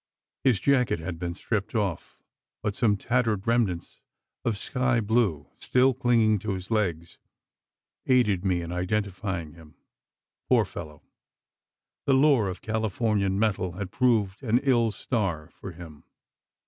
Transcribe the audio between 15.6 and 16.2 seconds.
him.